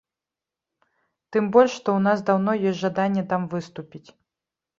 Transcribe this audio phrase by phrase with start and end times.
[1.37, 4.05] Тым больш што ў нас даўно ёсць жаданне там выступіць.